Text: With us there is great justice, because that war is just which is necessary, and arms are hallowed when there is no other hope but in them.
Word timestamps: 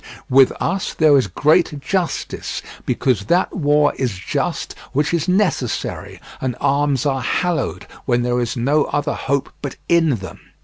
With 0.31 0.51
us 0.59 0.95
there 0.95 1.15
is 1.15 1.27
great 1.27 1.79
justice, 1.79 2.63
because 2.87 3.25
that 3.25 3.55
war 3.55 3.93
is 3.97 4.15
just 4.17 4.73
which 4.93 5.13
is 5.13 5.27
necessary, 5.27 6.19
and 6.41 6.55
arms 6.59 7.05
are 7.05 7.21
hallowed 7.21 7.85
when 8.05 8.23
there 8.23 8.39
is 8.39 8.57
no 8.57 8.85
other 8.85 9.13
hope 9.13 9.53
but 9.61 9.75
in 9.87 10.15
them. 10.15 10.39